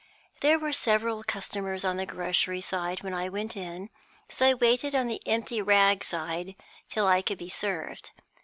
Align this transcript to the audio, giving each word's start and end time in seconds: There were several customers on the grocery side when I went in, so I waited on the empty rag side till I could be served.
There 0.39 0.57
were 0.57 0.73
several 0.73 1.23
customers 1.23 1.85
on 1.85 1.97
the 1.97 2.07
grocery 2.07 2.59
side 2.59 3.03
when 3.03 3.13
I 3.13 3.29
went 3.29 3.55
in, 3.55 3.91
so 4.29 4.47
I 4.47 4.55
waited 4.55 4.95
on 4.95 5.05
the 5.05 5.21
empty 5.27 5.61
rag 5.61 6.03
side 6.03 6.55
till 6.89 7.05
I 7.05 7.21
could 7.21 7.37
be 7.37 7.49
served. 7.49 8.09